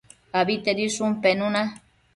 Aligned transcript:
Abitedishun 0.39 1.21
penuna 1.21 1.61